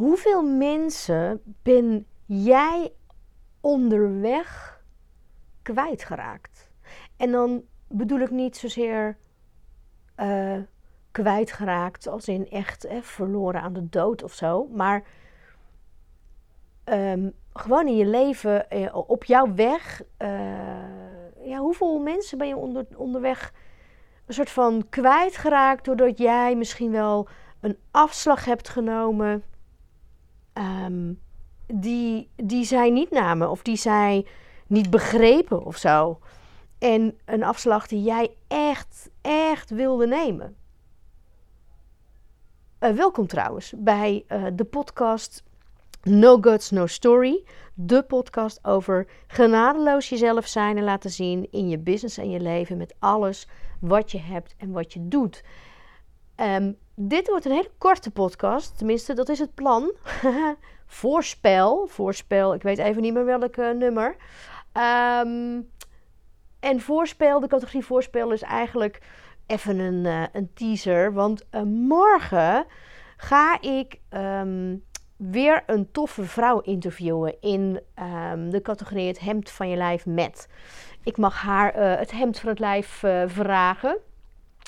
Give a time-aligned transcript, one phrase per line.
[0.00, 2.92] hoeveel mensen ben jij
[3.60, 4.80] onderweg
[5.62, 6.70] kwijtgeraakt?
[7.16, 9.16] En dan bedoel ik niet zozeer
[10.16, 10.56] uh,
[11.10, 15.04] kwijtgeraakt als in echt verloren aan de dood of zo, maar
[16.84, 20.28] um, gewoon in je leven, eh, op jouw weg, uh,
[21.44, 23.52] ja, hoeveel mensen ben je onder, onderweg
[24.26, 27.28] een soort van kwijtgeraakt doordat jij misschien wel
[27.60, 29.44] een afslag hebt genomen
[30.54, 31.20] um,
[31.66, 34.26] die, die zij niet namen of die zij
[34.66, 36.18] niet begrepen of zo.
[36.78, 40.56] En een afslag die jij echt, echt wilde nemen.
[42.80, 45.42] Uh, welkom trouwens bij uh, de podcast
[46.02, 47.44] No Guts, No Story.
[47.74, 52.76] De podcast over genadeloos jezelf zijn en laten zien in je business en je leven
[52.76, 53.48] met alles
[53.80, 55.44] wat je hebt en wat je doet.
[56.36, 59.92] Um, dit wordt een hele korte podcast, tenminste dat is het plan.
[60.86, 64.16] voorspel, voorspel, ik weet even niet meer welk nummer.
[64.72, 65.70] Um,
[66.60, 69.00] en voorspel, de categorie voorspel is eigenlijk
[69.46, 71.12] even een, uh, een teaser.
[71.12, 72.66] Want uh, morgen
[73.16, 74.84] ga ik um,
[75.16, 77.80] weer een toffe vrouw interviewen in
[78.32, 80.48] um, de categorie het hemd van je lijf met.
[81.04, 83.98] Ik mag haar het hemd van het lijf vragen.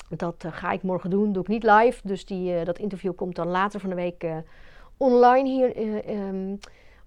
[0.09, 1.99] Dat ga ik morgen doen, doe ik niet live.
[2.03, 4.25] Dus die, dat interview komt dan later van de week
[4.97, 6.59] online hier um,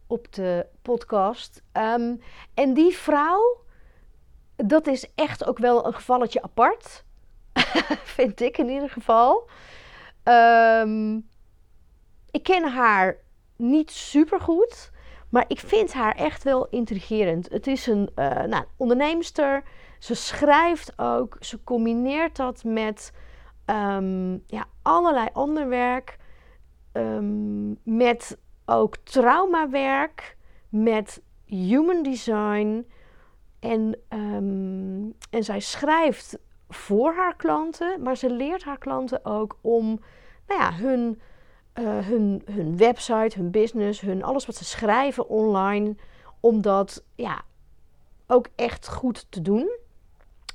[0.07, 1.63] op de podcast.
[1.73, 2.21] Um,
[2.55, 3.65] en die vrouw,
[4.57, 7.05] dat is echt ook wel een gevalletje apart.
[8.17, 9.49] Vind ik in ieder geval.
[10.25, 11.29] Um,
[12.31, 13.17] ik ken haar
[13.57, 14.91] niet super goed.
[15.29, 17.49] Maar ik vind haar echt wel intrigerend.
[17.49, 19.63] Het is een uh, nou, onderneemster.
[20.07, 21.37] Ze schrijft ook.
[21.41, 23.13] Ze combineert dat met
[23.67, 26.17] um, ja, allerlei ander werk.
[26.93, 30.37] Um, met ook traumawerk.
[30.69, 32.87] Met human design.
[33.61, 40.01] En, um, en zij schrijft voor haar klanten, maar ze leert haar klanten ook om
[40.47, 41.21] nou ja, hun,
[41.75, 45.95] uh, hun, hun website, hun business, hun, alles wat ze schrijven online,
[46.41, 47.43] om dat ja,
[48.27, 49.85] ook echt goed te doen.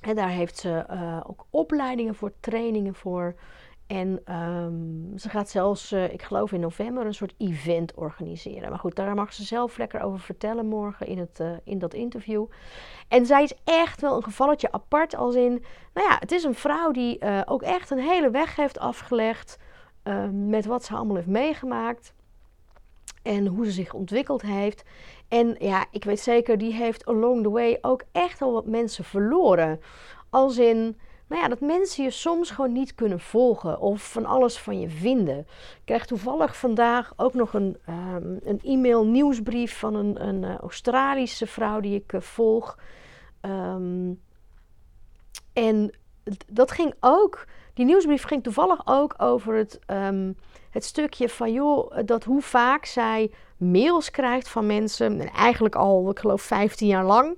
[0.02, 3.36] En daar heeft ze uh, ook opleidingen voor, trainingen voor.
[3.88, 8.70] En um, ze gaat zelfs, uh, ik geloof in november, een soort event organiseren.
[8.70, 11.94] Maar goed, daar mag ze zelf lekker over vertellen morgen in, het, uh, in dat
[11.94, 12.46] interview.
[13.08, 15.64] En zij is echt wel een gevalletje apart, als in,
[15.94, 19.58] nou ja, het is een vrouw die ook echt een hele weg heeft afgelegd
[20.32, 22.14] met wat ze allemaal heeft meegemaakt.
[23.22, 24.84] En hoe ze zich ontwikkeld heeft.
[25.28, 29.04] En ja, ik weet zeker, die heeft along the way ook echt wel wat mensen
[29.04, 29.80] verloren.
[30.30, 30.98] Als in
[31.32, 34.90] nou ja, dat mensen je soms gewoon niet kunnen volgen of van alles van je
[34.90, 35.38] vinden.
[35.38, 40.58] Ik krijg toevallig vandaag ook nog een, um, een e-mail nieuwsbrief van een, een uh,
[40.58, 42.78] Australische vrouw die ik uh, volg.
[43.42, 44.22] Um,
[45.54, 45.94] en
[46.48, 50.38] dat ging ook, die nieuwsbrief ging toevallig ook over het, um,
[50.72, 56.10] het stukje van joh, dat hoe vaak zij mails krijgt van mensen, en eigenlijk al,
[56.10, 57.38] ik geloof 15 jaar lang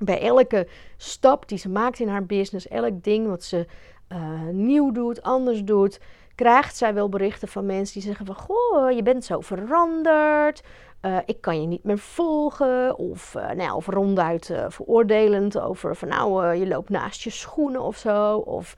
[0.00, 3.66] bij elke stap die ze maakt in haar business, elk ding wat ze
[4.12, 6.00] uh, nieuw doet, anders doet,
[6.34, 10.62] krijgt zij wel berichten van mensen die zeggen van, goh, je bent zo veranderd,
[11.02, 16.08] uh, ik kan je niet meer volgen, of, uh, nou, of ronduit veroordelend over van,
[16.08, 18.76] nou, je loopt naast je schoenen of zo, of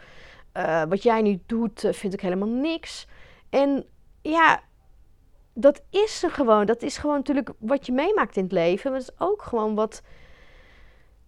[0.88, 3.06] wat jij nu doet vind ik helemaal niks.
[3.52, 3.84] En
[4.22, 4.60] ja,
[5.54, 9.00] dat is er gewoon, dat is gewoon natuurlijk wat je meemaakt in het leven, maar
[9.00, 10.02] dat is ook gewoon wat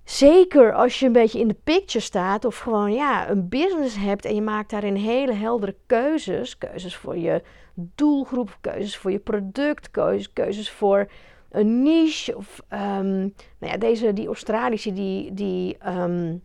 [0.05, 4.25] Zeker als je een beetje in de picture staat of gewoon ja, een business hebt
[4.25, 6.59] en je maakt daarin hele heldere keuzes.
[6.59, 7.43] Keuzes voor je
[7.75, 9.91] doelgroep, keuzes voor je product,
[10.33, 11.07] keuzes, voor
[11.51, 12.37] een niche.
[12.37, 16.43] Of um, nou ja, deze, die Australische, die, die, um,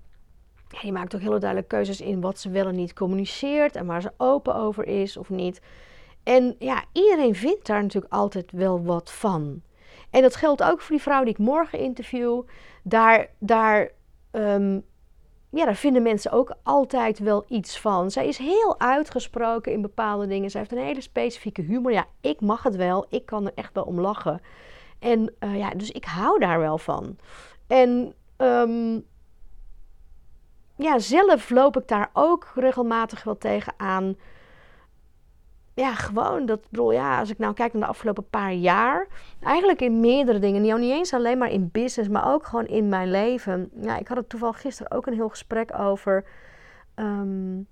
[0.69, 3.85] ja, die maakt ook hele duidelijke keuzes in wat ze wel en niet communiceert en
[3.85, 5.61] waar ze open over is of niet.
[6.23, 9.61] En ja, iedereen vindt daar natuurlijk altijd wel wat van.
[10.09, 12.41] En dat geldt ook voor die vrouw die ik morgen interview.
[12.83, 13.91] Daar, daar,
[14.31, 14.85] um,
[15.49, 18.11] ja, daar vinden mensen ook altijd wel iets van.
[18.11, 20.49] Zij is heel uitgesproken in bepaalde dingen.
[20.49, 21.91] Zij heeft een hele specifieke humor.
[21.91, 23.05] Ja, ik mag het wel.
[23.09, 24.41] Ik kan er echt wel om lachen.
[24.99, 27.17] En uh, ja, dus ik hou daar wel van.
[27.67, 29.05] En um,
[30.79, 34.15] ja, zelf loop ik daar ook regelmatig wel tegenaan
[35.79, 39.07] ja, gewoon, dat bedoel, ja, als ik nou kijk naar de afgelopen paar jaar,
[39.41, 42.89] eigenlijk in meerdere dingen, niet, niet eens alleen maar in business, maar ook gewoon in
[42.89, 43.69] mijn leven.
[43.81, 46.25] Ja, ik had het toevallig gisteren ook een heel gesprek over,
[46.95, 47.67] um,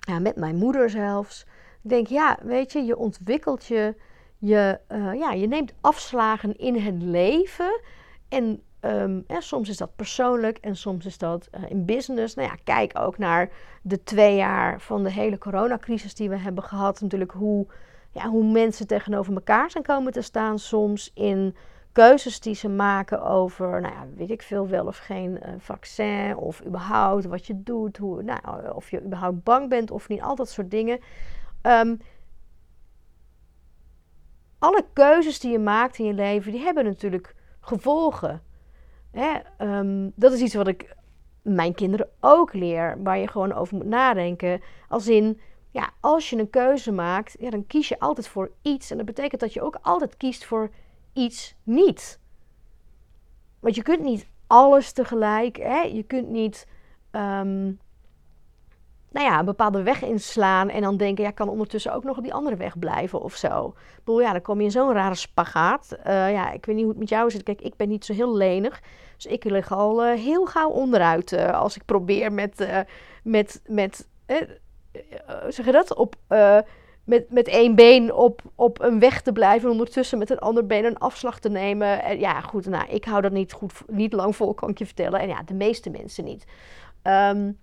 [0.00, 1.46] ja, met mijn moeder zelfs.
[1.82, 3.94] Ik denk, ja, weet je, je ontwikkelt je,
[4.38, 7.80] Je, uh, ja, je neemt afslagen in het leven.
[8.28, 12.34] En um, soms is dat persoonlijk en soms is dat uh, in business.
[12.34, 13.50] Nou ja, kijk ook naar
[13.82, 17.00] de twee jaar van de hele coronacrisis die we hebben gehad.
[17.00, 17.66] Natuurlijk hoe,
[18.12, 20.58] ja, hoe mensen tegenover elkaar zijn komen te staan.
[20.58, 21.56] Soms in
[21.92, 26.36] keuzes die ze maken over, nou ja, weet ik veel, wel of geen uh, vaccin.
[26.36, 27.96] Of überhaupt wat je doet.
[27.96, 30.20] Hoe, nou, of je überhaupt bang bent of niet.
[30.20, 31.00] Al dat soort dingen.
[31.62, 32.00] Um,
[34.58, 38.42] alle keuzes die je maakt in je leven, die hebben natuurlijk gevolgen.
[39.10, 39.38] Hè?
[39.78, 40.96] Um, dat is iets wat ik
[41.42, 44.60] mijn kinderen ook leer, waar je gewoon over moet nadenken.
[44.88, 45.40] Als in,
[45.70, 48.90] ja, als je een keuze maakt, ja, dan kies je altijd voor iets.
[48.90, 50.70] En dat betekent dat je ook altijd kiest voor
[51.12, 52.20] iets niet.
[53.60, 55.56] Want je kunt niet alles tegelijk.
[55.56, 55.80] Hè?
[55.80, 56.66] Je kunt niet
[57.12, 57.78] um,
[59.10, 62.22] nou ja, een bepaalde weg inslaan en dan denken, ja, kan ondertussen ook nog op
[62.22, 63.74] die andere weg blijven of zo.
[63.76, 65.96] Ik bedoel, ja, dan kom je in zo'n rare spagaat.
[65.98, 67.42] Uh, ja, ik weet niet hoe het met jou zit.
[67.42, 68.80] Kijk, ik ben niet zo heel lenig.
[69.16, 72.68] Dus ik lig al uh, heel gauw onderuit uh, als ik probeer met,
[73.22, 74.08] met, met
[75.48, 76.14] zeg je dat, op,
[77.04, 80.66] met, met één been op, op een weg te blijven en ondertussen met een ander
[80.66, 82.18] been een afslag te nemen.
[82.18, 85.20] ja, goed, nou, ik hou dat niet goed, niet lang vol, kan ik je vertellen.
[85.20, 86.44] En ja, de meeste mensen niet.
[87.02, 87.58] Um,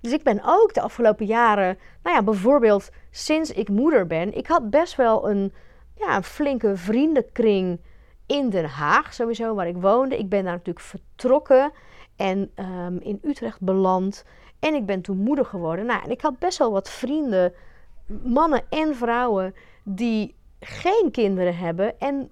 [0.00, 4.46] dus ik ben ook de afgelopen jaren, nou ja, bijvoorbeeld sinds ik moeder ben, ik
[4.46, 5.52] had best wel een,
[5.94, 7.80] ja, een flinke vriendenkring
[8.26, 10.18] in Den Haag, sowieso waar ik woonde.
[10.18, 11.72] Ik ben daar natuurlijk vertrokken
[12.16, 14.24] en um, in Utrecht beland.
[14.58, 15.86] En ik ben toen moeder geworden.
[15.86, 17.52] Nou, en ik had best wel wat vrienden,
[18.22, 19.54] mannen en vrouwen,
[19.84, 21.98] die geen kinderen hebben.
[21.98, 22.30] En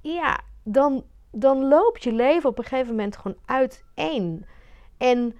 [0.00, 4.46] ja, dan, dan loopt je leven op een gegeven moment gewoon uiteen.
[4.98, 5.36] En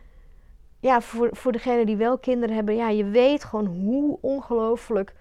[0.81, 5.15] ja, voor, voor degenen die wel kinderen hebben, ja, je weet gewoon hoe ongelooflijk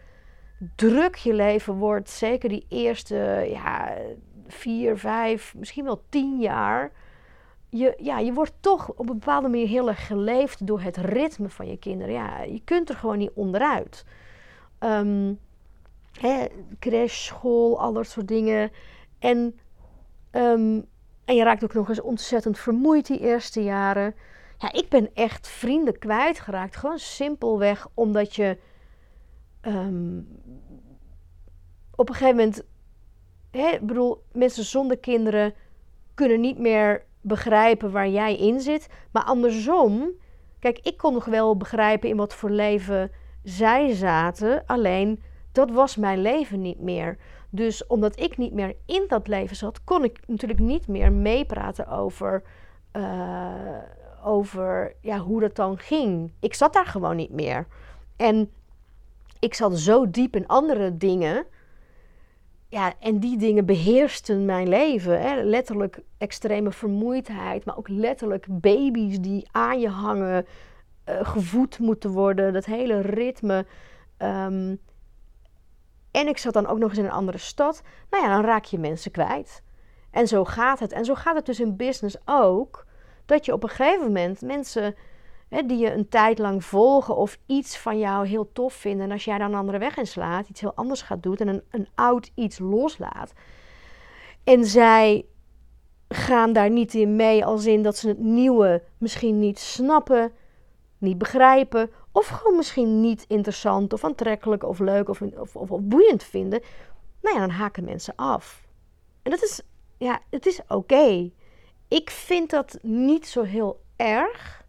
[0.75, 2.09] druk je leven wordt.
[2.09, 3.97] Zeker die eerste ja,
[4.47, 6.91] vier, vijf, misschien wel tien jaar.
[7.69, 11.49] Je, ja, je wordt toch op een bepaalde manier heel erg geleefd door het ritme
[11.49, 12.13] van je kinderen.
[12.13, 14.05] Ja, je kunt er gewoon niet onderuit.
[14.79, 15.39] Um,
[16.19, 16.45] hè,
[16.79, 18.71] crash, school, al soort dingen.
[19.19, 19.59] En,
[20.31, 20.85] um,
[21.25, 24.15] en je raakt ook nog eens ontzettend vermoeid die eerste jaren.
[24.59, 26.75] Ja, ik ben echt vrienden kwijtgeraakt.
[26.75, 28.57] Gewoon simpelweg omdat je
[29.61, 30.27] um,
[31.95, 32.63] op een gegeven moment.
[33.51, 35.53] Hè, bedoel, mensen zonder kinderen
[36.13, 38.89] kunnen niet meer begrijpen waar jij in zit.
[39.11, 40.11] Maar andersom,
[40.59, 43.11] kijk, ik kon nog wel begrijpen in wat voor leven
[43.43, 44.63] zij zaten.
[44.65, 47.17] Alleen dat was mijn leven niet meer.
[47.49, 51.87] Dus omdat ik niet meer in dat leven zat, kon ik natuurlijk niet meer meepraten
[51.87, 52.43] over.
[52.93, 53.77] Uh,
[54.23, 56.31] over ja, hoe dat dan ging.
[56.39, 57.67] Ik zat daar gewoon niet meer.
[58.15, 58.51] En
[59.39, 61.45] ik zat zo diep in andere dingen.
[62.67, 65.21] Ja, en die dingen beheersten mijn leven.
[65.21, 65.41] Hè.
[65.41, 70.45] Letterlijk extreme vermoeidheid, maar ook letterlijk baby's die aan je hangen,
[71.09, 73.65] uh, gevoed moeten worden, dat hele ritme.
[74.17, 74.79] Um,
[76.11, 77.81] en ik zat dan ook nog eens in een andere stad.
[78.09, 79.63] Nou ja, dan raak je mensen kwijt.
[80.11, 80.91] En zo gaat het.
[80.91, 82.85] En zo gaat het dus in business ook
[83.29, 84.95] dat je op een gegeven moment mensen
[85.49, 89.05] hè, die je een tijd lang volgen of iets van jou heel tof vinden.
[89.05, 91.63] En als jij dan een andere weg inslaat, iets heel anders gaat doen en een,
[91.71, 93.33] een oud iets loslaat.
[94.43, 95.25] En zij
[96.07, 100.31] gaan daar niet in mee als in dat ze het nieuwe misschien niet snappen,
[100.97, 101.91] niet begrijpen.
[102.11, 106.61] Of gewoon misschien niet interessant of aantrekkelijk of leuk of, of, of, of boeiend vinden.
[107.21, 108.67] Nou ja, dan haken mensen af.
[109.23, 109.61] En dat is,
[109.97, 111.31] ja, het is oké
[111.89, 114.63] ik vind dat niet zo heel erg.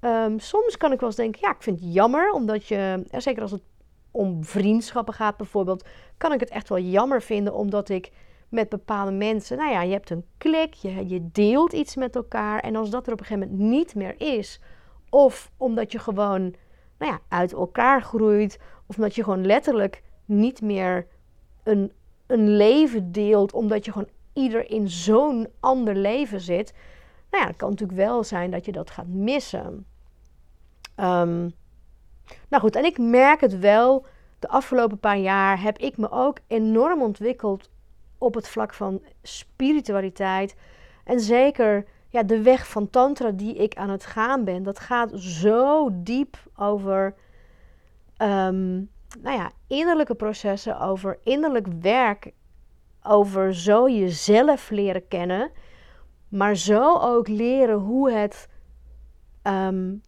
[0.00, 3.42] Um, soms kan ik wel eens denken, ja, ik vind het jammer, omdat je, zeker
[3.42, 3.62] als het
[4.10, 5.84] om vriendschappen gaat bijvoorbeeld,
[6.16, 8.12] kan ik het echt wel jammer vinden, omdat ik
[8.48, 12.60] met bepaalde mensen, nou ja, je hebt een klik, je, je deelt iets met elkaar
[12.60, 14.60] en als dat er op een gegeven moment niet meer is,
[15.10, 16.54] of omdat je gewoon,
[16.98, 21.06] nou ja, uit elkaar groeit, of omdat je gewoon letterlijk niet meer
[21.62, 21.92] een,
[22.26, 26.72] een leven deelt, omdat je gewoon ieder in zo'n ander leven zit.
[27.30, 29.86] Nou ja, het kan natuurlijk wel zijn dat je dat gaat missen.
[30.96, 31.52] Um,
[32.48, 34.06] nou goed, en ik merk het wel.
[34.38, 37.70] De afgelopen paar jaar heb ik me ook enorm ontwikkeld
[38.18, 40.56] op het vlak van spiritualiteit.
[41.04, 44.62] En zeker ja, de weg van Tantra die ik aan het gaan ben.
[44.62, 47.14] Dat gaat zo diep over
[48.22, 48.90] um,
[49.22, 52.32] nou ja, innerlijke processen, over innerlijk werk
[53.02, 55.50] over zo jezelf leren kennen,
[56.28, 58.48] maar zo ook leren hoe het,
[59.42, 60.02] um,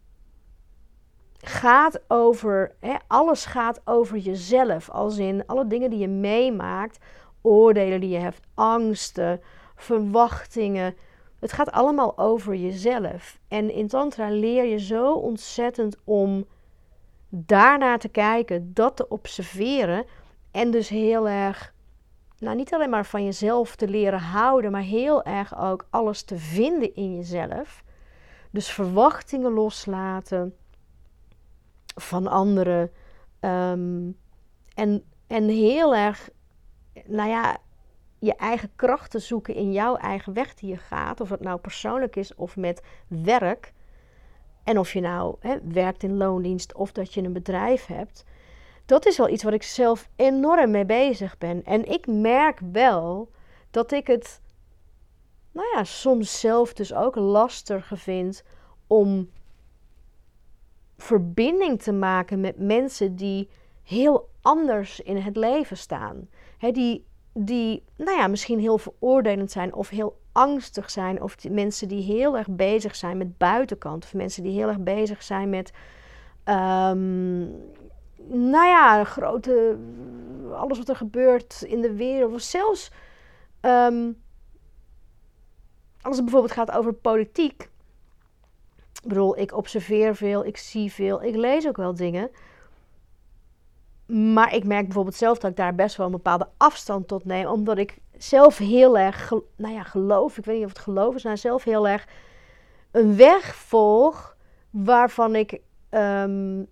[1.37, 4.89] gaat over, hè, alles gaat over jezelf.
[4.89, 6.99] Als in alle dingen die je meemaakt,
[7.41, 9.41] oordelen die je hebt, angsten,
[9.75, 10.95] verwachtingen.
[11.39, 13.39] Het gaat allemaal over jezelf.
[13.47, 16.45] En in Tantra leer je zo ontzettend om
[17.29, 20.05] daarnaar te kijken, dat te observeren.
[20.51, 21.73] En dus heel erg,
[22.41, 26.37] nou niet alleen maar van jezelf te leren houden, maar heel erg ook alles te
[26.37, 27.83] vinden in jezelf.
[28.51, 30.55] Dus verwachtingen loslaten
[31.95, 32.91] van anderen.
[33.39, 34.11] Ehm,
[34.73, 36.29] en, en heel erg,
[37.05, 37.57] nou ja,
[38.19, 41.21] je eigen krachten zoeken in jouw eigen weg die je gaat.
[41.21, 43.73] Of het nou persoonlijk is of met werk.
[44.63, 48.25] En of je nou hè, werkt in loondienst of dat je een bedrijf hebt.
[48.91, 51.63] Dat is wel iets wat ik zelf enorm mee bezig ben.
[51.63, 53.31] En ik merk wel
[53.69, 54.41] dat ik het,
[55.51, 58.43] nou ja, soms zelf dus ook lastiger vind
[58.87, 59.29] om
[60.97, 63.49] verbinding te maken met mensen die
[63.83, 66.29] heel anders in het leven staan.
[66.59, 71.21] die, die, nou ja, misschien heel veroordelend zijn of heel angstig zijn.
[71.21, 74.03] Of die, mensen die heel erg bezig zijn met buitenkant.
[74.03, 75.71] Of mensen die heel erg bezig zijn met,
[76.45, 77.53] um,
[78.27, 79.77] nou ja, grote,
[80.53, 82.33] alles wat er gebeurt in de wereld.
[82.33, 82.91] Of zelfs,
[83.61, 84.21] um,
[86.01, 87.69] als het bijvoorbeeld gaat over politiek.
[89.01, 92.29] Ik bedoel, ik observeer veel, ik zie veel, ik lees ook wel dingen.
[94.05, 97.45] Maar ik merk bijvoorbeeld zelf dat ik daar best wel een bepaalde afstand tot neem.
[97.45, 101.23] Omdat ik zelf heel erg, nou ja, geloof, ik weet niet of het geloof is,
[101.23, 102.07] maar zelf heel erg
[102.91, 104.35] een weg volg
[104.69, 106.67] waarvan ik, um,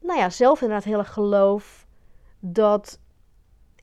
[0.00, 1.86] nou ja, zelf inderdaad heel erg geloof
[2.38, 3.00] dat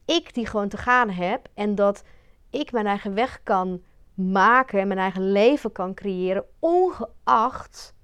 [0.06, 2.04] ik die gewoon te gaan heb en dat
[2.50, 3.82] ik mijn eigen weg kan
[4.14, 7.96] maken en mijn eigen leven kan creëren, ongeacht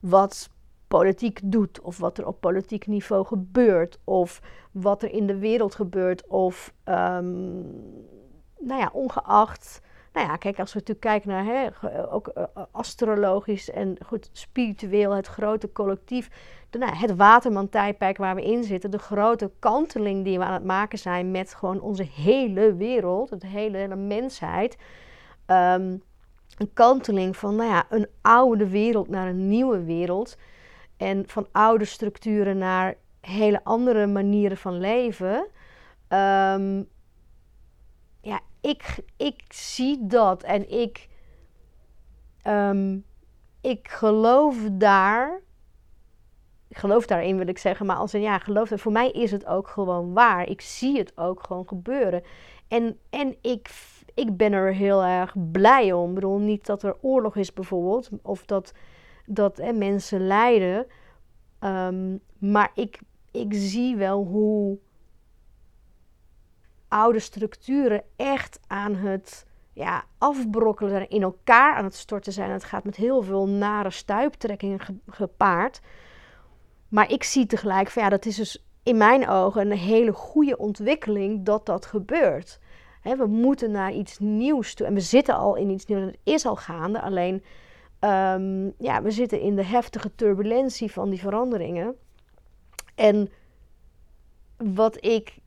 [0.00, 0.50] wat
[0.88, 4.40] politiek doet, of wat er op politiek niveau gebeurt, of
[4.72, 7.62] wat er in de wereld gebeurt, of um,
[8.58, 9.80] nou ja, ongeacht.
[10.14, 11.68] Nou ja, kijk, als we natuurlijk kijken naar hè,
[12.12, 16.30] ook uh, astrologisch en goed spiritueel, het grote collectief,
[16.70, 20.64] de, nou, het waterman-tijdperk waar we in zitten, de grote kanteling die we aan het
[20.64, 24.76] maken zijn met gewoon onze hele wereld, de hele, mensheid.
[25.46, 26.02] Um,
[26.58, 30.36] een kanteling van nou ja, een oude wereld naar een nieuwe wereld.
[30.96, 35.46] En van oude structuren naar hele andere manieren van leven.
[36.08, 36.88] Um,
[38.64, 41.08] ik, ik zie dat en ik,
[42.46, 43.04] um,
[43.60, 45.40] ik geloof daar.
[46.68, 47.86] Ik geloof daarin, wil ik zeggen.
[47.86, 48.72] Maar als een ja, geloof.
[48.74, 50.48] Voor mij is het ook gewoon waar.
[50.48, 52.22] Ik zie het ook gewoon gebeuren.
[52.68, 53.70] En, en ik,
[54.14, 56.08] ik ben er heel erg blij om.
[56.08, 58.10] Ik bedoel, niet dat er oorlog is bijvoorbeeld.
[58.22, 58.72] Of dat,
[59.26, 60.86] dat hè, mensen lijden.
[61.60, 64.78] Um, maar ik, ik zie wel hoe
[66.94, 72.50] oude structuren echt aan het ja, afbrokkelen zijn, in elkaar aan het storten zijn.
[72.50, 75.80] Het gaat met heel veel nare stuiptrekkingen gepaard.
[76.88, 80.56] Maar ik zie tegelijk van ja, dat is dus in mijn ogen een hele goede
[80.56, 82.60] ontwikkeling dat dat gebeurt.
[83.02, 84.86] we moeten naar iets nieuws toe.
[84.86, 86.00] En we zitten al in iets nieuws.
[86.00, 87.00] Het is al gaande.
[87.00, 87.44] Alleen
[88.00, 91.96] um, ja, we zitten in de heftige turbulentie van die veranderingen.
[92.94, 93.30] En
[94.56, 95.38] wat ik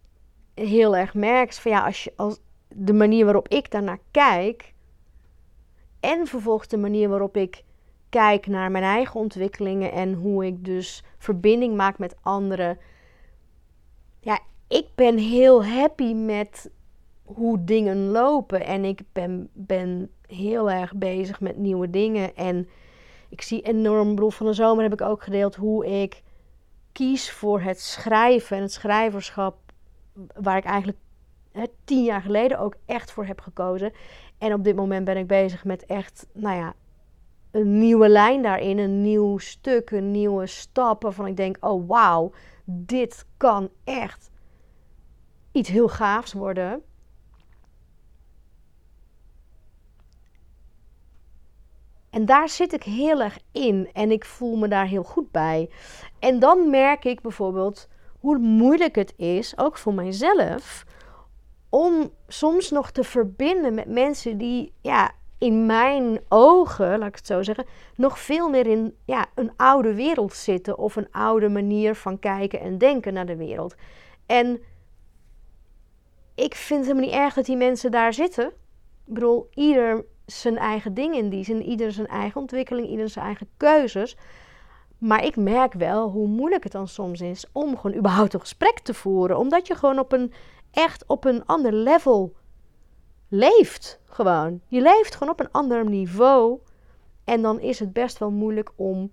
[0.60, 4.74] heel erg merk van ja, als je, als de manier waarop ik daarnaar kijk.
[6.00, 7.64] En vervolgens de manier waarop ik
[8.10, 12.78] kijk naar mijn eigen ontwikkelingen en hoe ik dus verbinding maak met anderen.
[14.22, 16.70] Ja, ik ben heel happy met
[17.24, 18.66] hoe dingen lopen.
[18.66, 22.36] En ik ben, ben heel erg bezig met nieuwe dingen.
[22.36, 22.70] En
[23.30, 26.24] ik zie enorm, bedoel, van de zomer heb ik ook gedeeld hoe ik
[26.92, 29.67] kies voor het schrijven en het schrijverschap.
[30.42, 30.98] Waar ik eigenlijk
[31.52, 33.94] hè, tien jaar geleden ook echt voor heb gekozen.
[34.38, 36.74] En op dit moment ben ik bezig met echt, nou ja,
[37.52, 38.78] een nieuwe lijn daarin.
[38.78, 41.02] Een nieuw stuk, een nieuwe stap.
[41.04, 42.32] Waarvan ik denk, oh wauw,
[42.66, 44.32] dit kan echt
[45.52, 46.82] iets heel gaafs worden.
[52.10, 55.70] En daar zit ik heel erg in en ik voel me daar heel goed bij.
[56.20, 57.88] En dan merk ik bijvoorbeeld
[58.20, 60.86] hoe moeilijk het is, ook voor mijzelf,
[61.70, 67.28] om soms nog te verbinden met mensen die, ja, in mijn ogen, laat ik het
[67.28, 71.96] zo zeggen, nog veel meer in ja, een oude wereld zitten of een oude manier
[71.96, 73.76] van kijken en denken naar de wereld.
[74.26, 74.62] En
[76.36, 78.48] ik vind het helemaal niet erg dat die mensen daar zitten.
[79.06, 81.62] Ik bedoel, ieder zijn eigen ding in die zin.
[81.62, 84.18] Ieder zijn eigen ontwikkeling, ieder zijn eigen keuzes.
[84.98, 88.80] Maar ik merk wel hoe moeilijk het dan soms is om gewoon überhaupt een gesprek
[88.80, 89.38] te voeren.
[89.38, 90.34] Omdat je gewoon op een
[90.72, 92.36] echt op een ander level
[93.28, 94.00] leeft.
[94.06, 94.62] Gewoon.
[94.68, 96.60] Je leeft gewoon op een ander niveau.
[97.24, 99.12] En dan is het best wel moeilijk om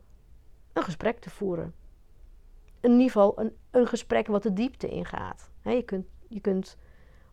[0.73, 1.75] een gesprek te voeren.
[2.81, 5.51] In ieder een, een gesprek wat de diepte ingaat.
[5.63, 6.77] je, kunt, je kunt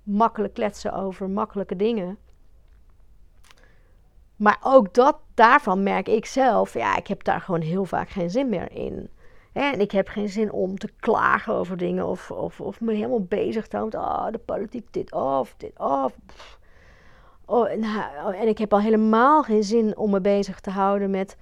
[0.04, 2.18] makkelijk kletsen over makkelijke dingen.
[4.42, 8.30] Maar ook dat, daarvan merk ik zelf, ja, ik heb daar gewoon heel vaak geen
[8.30, 9.10] zin meer in.
[9.54, 13.24] En ik heb geen zin om te klagen over dingen of, of, of me helemaal
[13.24, 14.00] bezig te houden.
[14.00, 16.16] Oh, de politiek dit of dit of.
[17.46, 21.38] Oh, nou, en ik heb al helemaal geen zin om me bezig te houden met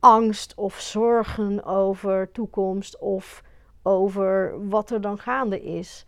[0.00, 3.42] angst of zorgen over toekomst of
[3.82, 6.06] over wat er dan gaande is.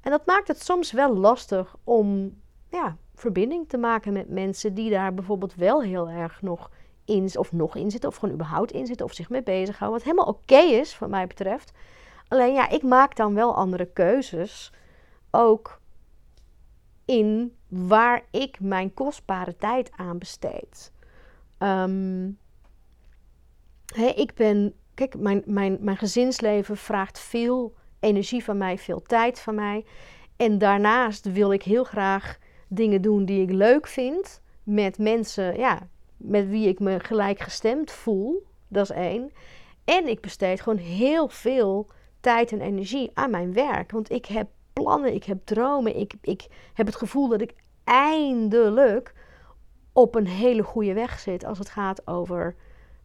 [0.00, 2.38] En dat maakt het soms wel lastig om
[2.70, 6.70] ja, verbinding te maken met mensen die daar bijvoorbeeld wel heel erg nog
[7.04, 9.98] in, of nog in zitten, of gewoon überhaupt in zitten, of zich mee bezighouden.
[9.98, 11.72] Wat helemaal oké is, wat mij betreft.
[12.28, 14.72] Alleen ja, ik maak dan wel andere keuzes.
[15.30, 15.80] Ook
[17.04, 20.92] in waar ik mijn kostbare tijd aan besteed.
[21.58, 22.38] Um,
[24.14, 29.54] ik ben, kijk, mijn, mijn, mijn gezinsleven vraagt veel energie van mij, veel tijd van
[29.54, 29.84] mij.
[30.36, 32.38] En daarnaast wil ik heel graag
[32.74, 34.42] dingen doen die ik leuk vind.
[34.62, 38.46] Met mensen, ja, met wie ik me gelijkgestemd voel.
[38.68, 39.32] Dat is één.
[39.84, 41.88] En ik besteed gewoon heel veel
[42.20, 43.90] tijd en energie aan mijn werk.
[43.90, 45.96] Want ik heb plannen, ik heb dromen.
[45.96, 47.54] Ik, ik heb het gevoel dat ik
[47.84, 49.14] eindelijk
[49.92, 52.56] op een hele goede weg zit als het gaat over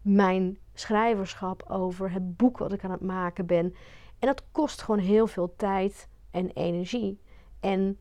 [0.01, 3.75] mijn schrijverschap, over het boek wat ik aan het maken ben.
[4.19, 7.19] En dat kost gewoon heel veel tijd en energie.
[7.59, 7.97] En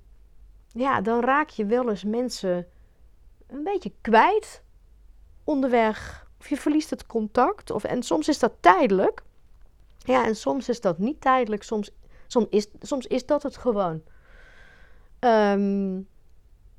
[0.72, 2.66] ja, dan raak je wel eens mensen
[3.46, 4.62] een beetje kwijt
[5.44, 6.26] onderweg.
[6.40, 7.70] Of je verliest het contact.
[7.70, 9.22] Of, en soms is dat tijdelijk.
[9.98, 11.62] Ja, en soms is dat niet tijdelijk.
[11.62, 11.90] Soms,
[12.26, 14.02] soms, is, soms is dat het gewoon.
[15.20, 16.08] Um,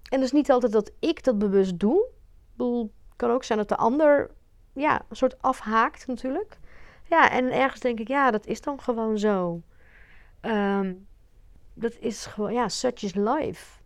[0.10, 2.08] en het is niet altijd dat ik dat bewust doe.
[2.58, 4.32] het kan ook zijn dat de ander
[4.74, 6.58] ja, een soort afhaakt natuurlijk.
[7.04, 9.62] Ja, en ergens denk ik, ja, dat is dan gewoon zo.
[10.42, 11.08] Um,
[11.74, 13.79] dat is gewoon, ja, such is life.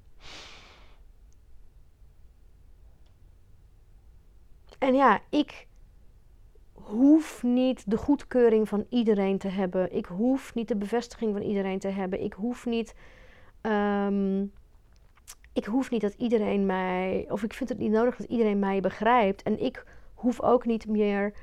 [4.79, 5.67] En ja, ik
[6.73, 9.95] hoef niet de goedkeuring van iedereen te hebben.
[9.95, 12.23] Ik hoef niet de bevestiging van iedereen te hebben.
[12.23, 12.95] Ik hoef niet.
[13.61, 14.51] Um,
[15.53, 17.25] ik hoef niet dat iedereen mij.
[17.29, 19.43] Of ik vind het niet nodig dat iedereen mij begrijpt.
[19.43, 21.33] En ik hoef ook niet meer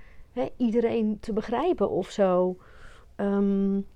[0.57, 2.57] iedereen te begrijpen of zo.
[3.17, 3.87] Um,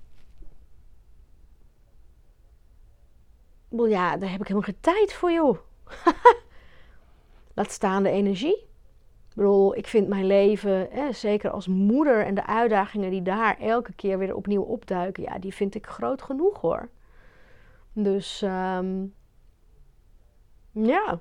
[3.69, 5.57] ja, daar heb ik helemaal geen tijd voor, joh.
[7.55, 8.57] Laat staan de energie.
[9.29, 13.59] Ik bedoel, ik vind mijn leven, hè, zeker als moeder en de uitdagingen die daar
[13.59, 16.89] elke keer weer opnieuw opduiken, ja, die vind ik groot genoeg hoor.
[17.93, 19.13] Dus um,
[20.71, 21.19] ja.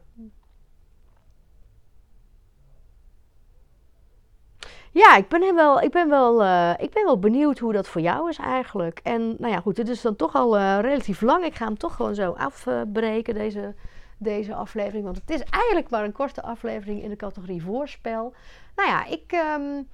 [4.95, 8.01] Ja, ik ben wel, ik ben wel, uh, ik ben wel benieuwd hoe dat voor
[8.01, 9.01] jou is eigenlijk.
[9.03, 11.45] En nou ja, goed, dit is dan toch al uh, relatief lang.
[11.45, 13.75] Ik ga hem toch gewoon zo afbreken, deze,
[14.19, 15.05] deze aflevering.
[15.05, 18.35] Want het is eigenlijk maar een korte aflevering in de categorie voorspel.
[18.77, 19.89] Nou ja, ik, um,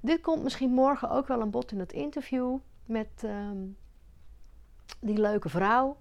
[0.00, 3.76] dit komt misschien morgen ook wel aan bod in het interview met um,
[5.00, 5.96] die leuke vrouw.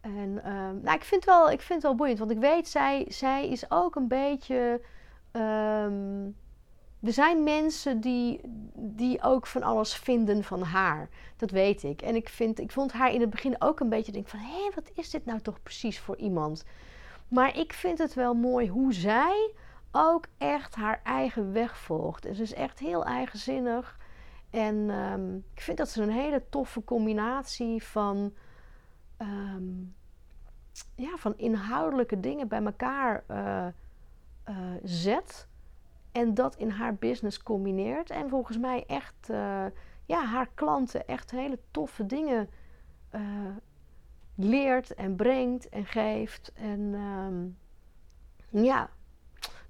[0.00, 3.04] En um, nou, ik, vind wel, ik vind het wel boeiend, want ik weet, zij,
[3.08, 4.80] zij is ook een beetje.
[7.04, 8.40] Er zijn mensen die,
[8.74, 11.08] die ook van alles vinden van haar.
[11.36, 12.02] Dat weet ik.
[12.02, 14.38] En ik, vind, ik vond haar in het begin ook een beetje denk van...
[14.38, 16.64] hé, wat is dit nou toch precies voor iemand?
[17.28, 19.54] Maar ik vind het wel mooi hoe zij
[19.90, 22.24] ook echt haar eigen weg volgt.
[22.24, 23.98] En ze is echt heel eigenzinnig.
[24.50, 28.34] En um, ik vind dat ze een hele toffe combinatie van...
[29.18, 29.94] Um,
[30.94, 33.66] ja, van inhoudelijke dingen bij elkaar uh,
[34.48, 35.48] uh, zet
[36.14, 38.10] en dat in haar business combineert.
[38.10, 39.64] En volgens mij echt uh,
[40.06, 42.50] ja, haar klanten echt hele toffe dingen
[43.14, 43.20] uh,
[44.36, 46.52] leert en brengt en geeft.
[46.54, 47.58] En um,
[48.62, 48.90] ja.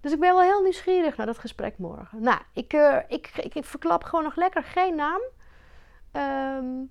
[0.01, 2.23] Dus ik ben wel heel nieuwsgierig naar dat gesprek morgen.
[2.23, 5.21] Nou, ik, uh, ik, ik, ik, verklap gewoon nog lekker geen naam.
[6.13, 6.91] Um,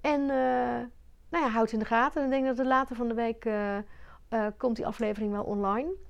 [0.00, 0.26] en
[1.28, 2.20] nou ja, houd in de gaten.
[2.20, 3.48] En ik denk dat het later van de week
[4.56, 6.04] komt die aflevering wel online.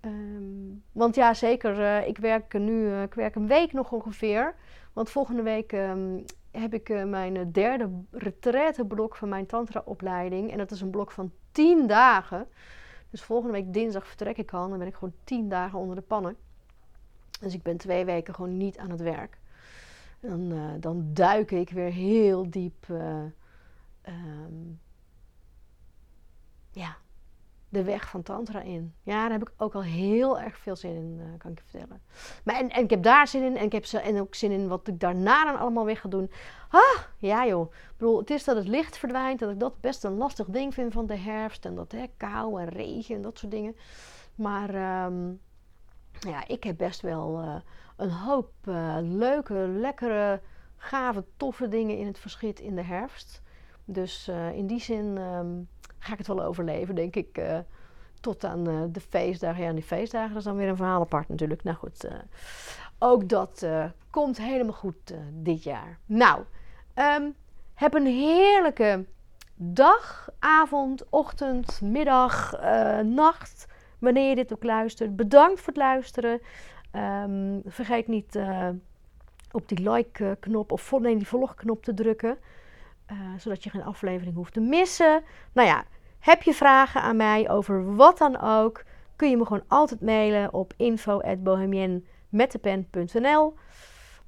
[0.00, 1.78] Um, want ja, zeker.
[1.78, 4.54] Uh, ik werk nu uh, ik werk een week nog ongeveer.
[4.92, 10.50] Want volgende week um, heb ik uh, mijn derde retraiteblok van mijn tantra-opleiding.
[10.50, 12.48] En dat is een blok van 10 dagen.
[13.10, 14.68] Dus volgende week dinsdag vertrek ik al.
[14.68, 16.36] Dan ben ik gewoon 10 dagen onder de pannen.
[17.40, 19.38] Dus ik ben twee weken gewoon niet aan het werk.
[20.20, 22.88] Dan, dan duik ik weer heel diep.
[22.88, 24.80] Um,
[26.70, 26.96] ja,
[27.68, 28.94] de weg van Tantra in.
[29.02, 31.64] Ja, daar heb ik ook al heel erg veel zin in, uh, kan ik je
[31.64, 32.02] vertellen.
[32.44, 34.68] Maar en, en ik heb daar zin in en ik heb en ook zin in
[34.68, 36.30] wat ik daarna dan allemaal weer ga doen.
[36.68, 37.72] Ah, ja joh.
[37.72, 40.74] Ik bedoel, het is dat het licht verdwijnt, dat ik dat best een lastig ding
[40.74, 41.64] vind van de herfst.
[41.64, 43.76] En dat hè, kou en regen en dat soort dingen.
[44.34, 45.40] Maar um,
[46.20, 47.54] ja, ik heb best wel uh,
[47.96, 50.40] een hoop uh, leuke, lekkere,
[50.76, 53.42] gave, toffe dingen in het verschiet in de herfst.
[53.84, 55.16] Dus in die zin...
[55.16, 57.38] Um, ga ik het wel overleven, denk ik.
[57.38, 57.58] Uh,
[58.20, 59.62] tot aan uh, de feestdagen.
[59.62, 61.64] Ja, en die feestdagen is dan weer een verhaal apart natuurlijk.
[61.64, 62.12] Nou goed, uh,
[62.98, 63.66] ook dat
[64.10, 65.98] komt helemaal goed dit jaar.
[66.06, 66.42] Nou,
[66.94, 67.34] um,
[67.74, 69.04] heb een heerlijke
[69.54, 72.60] dag, avond, ochtend, middag,
[73.04, 73.66] nacht.
[73.98, 75.16] Wanneer je dit ook luistert.
[75.16, 76.40] Bedankt voor het luisteren.
[77.24, 78.38] Um, vergeet niet
[79.50, 82.38] op die like-knop of nee, die volgknop te drukken.
[83.12, 85.22] Uh, zodat je geen aflevering hoeft te missen.
[85.52, 85.84] Nou ja,
[86.18, 88.84] heb je vragen aan mij over wat dan ook,
[89.16, 93.54] kun je me gewoon altijd mailen op info.bohemienmetdepen.nl.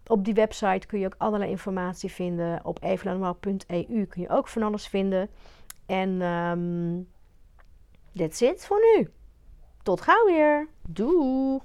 [0.07, 2.65] Op die website kun je ook allerlei informatie vinden.
[2.65, 5.31] Op evenanormaal.eu kun je ook van alles vinden.
[5.87, 7.09] En um,
[8.15, 9.11] that's it voor nu.
[9.83, 10.69] Tot gauw weer.
[10.89, 11.61] Doei!